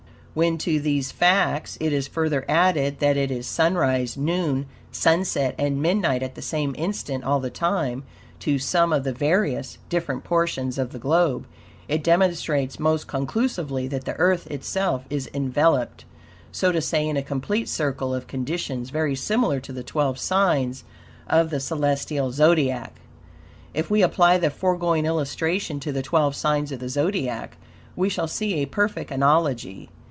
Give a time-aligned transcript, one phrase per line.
[0.33, 5.81] When to these facts it is further added that it is sunrise, noon, sunset and
[5.81, 8.03] midnight at the same instant, all the time,
[8.39, 11.47] to some of the various, different portions of the globe,
[11.89, 16.05] it demonstrates most conclusively that the Earth itself is enveloped,
[16.49, 20.85] so to say, in a complete circle of conditions very similar to the twelve signs
[21.27, 23.01] of the celestial Zodiac.
[23.73, 27.57] If we apply the foregoing illustration to the twelve signs of the Zodiac,
[27.97, 29.89] we shall see a perfect analogy.